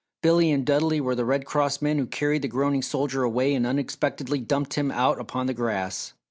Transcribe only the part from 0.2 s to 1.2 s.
Billy and Dudley were